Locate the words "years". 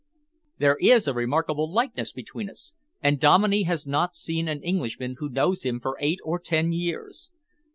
6.73-7.29